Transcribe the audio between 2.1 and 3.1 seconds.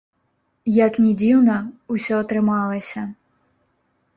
атрымалася.